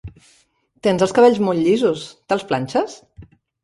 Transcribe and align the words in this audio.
Tens 0.87 1.05
els 1.07 1.13
cabells 1.19 1.43
molt 1.51 1.69
llisos, 1.69 2.09
te'ls 2.29 2.51
planxes? 2.55 3.03